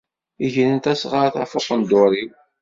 Gren 0.53 0.77
tasɣart 0.79 1.35
ɣef 1.41 1.51
uqendur-iw. 1.57 2.31